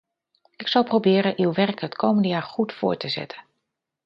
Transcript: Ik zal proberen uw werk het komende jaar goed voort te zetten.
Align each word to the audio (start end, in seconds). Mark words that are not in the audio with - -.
Ik 0.55 0.67
zal 0.67 0.83
proberen 0.83 1.39
uw 1.39 1.53
werk 1.53 1.79
het 1.81 1.95
komende 1.95 2.27
jaar 2.27 2.43
goed 2.43 2.73
voort 2.73 2.99
te 2.99 3.09
zetten. 3.09 3.43